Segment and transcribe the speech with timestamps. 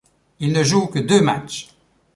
[0.39, 1.69] Il ne joue que deux matchs.